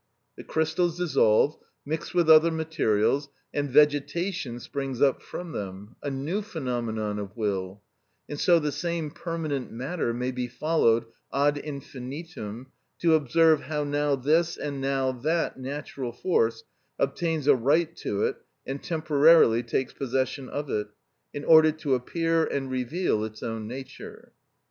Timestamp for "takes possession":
19.61-20.49